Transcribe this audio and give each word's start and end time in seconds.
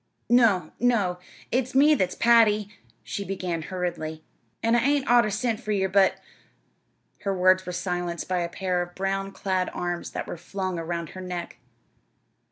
"No, 0.31 0.71
no, 0.79 1.19
it's 1.51 1.75
me 1.75 1.93
that's 1.93 2.15
Patty," 2.15 2.69
she 3.03 3.23
began 3.23 3.61
hurriedly. 3.61 4.23
"An' 4.63 4.73
I 4.73 4.79
hadn't 4.79 5.07
oughter 5.07 5.29
sent 5.29 5.59
fur 5.59 5.73
ye; 5.73 5.85
but" 5.85 6.15
her 7.19 7.37
words 7.37 7.67
were 7.67 7.71
silenced 7.71 8.27
by 8.27 8.39
a 8.39 8.49
pair 8.49 8.81
of 8.81 8.95
brown 8.95 9.31
clad 9.31 9.69
arms 9.75 10.09
that 10.13 10.25
were 10.25 10.37
flung 10.37 10.79
around 10.79 11.09
her 11.09 11.21
neck. 11.21 11.57